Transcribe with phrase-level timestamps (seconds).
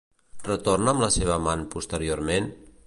[0.47, 2.53] Retorna amb la seva amant posteriorment?